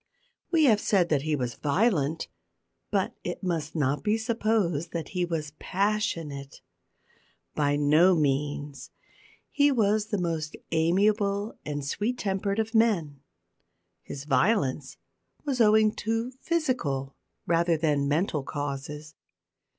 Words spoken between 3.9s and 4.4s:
be